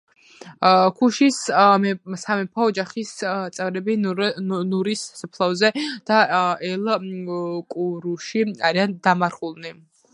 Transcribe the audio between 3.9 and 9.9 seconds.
ნურის სასაფლაოზე და ელ–კურუში არიან დამარხულნი.